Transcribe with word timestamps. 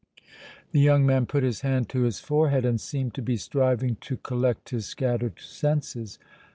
The 0.71 0.79
young 0.79 1.05
man 1.05 1.27
put 1.27 1.43
his 1.43 1.61
hand 1.61 1.87
to 1.89 2.01
his 2.01 2.19
forehead 2.19 2.65
and 2.65 2.81
seemed 2.81 3.13
to 3.13 3.21
be 3.21 3.37
striving 3.37 3.97
to 3.97 4.17
collect 4.17 4.71
his 4.71 4.87
scattered 4.87 5.39
senses. 5.39 6.17